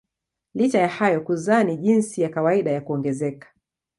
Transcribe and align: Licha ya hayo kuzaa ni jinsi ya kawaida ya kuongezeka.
Licha 0.55 0.79
ya 0.79 0.87
hayo 0.87 1.21
kuzaa 1.21 1.63
ni 1.63 1.77
jinsi 1.77 2.21
ya 2.21 2.29
kawaida 2.29 2.71
ya 2.71 2.81
kuongezeka. 2.81 3.47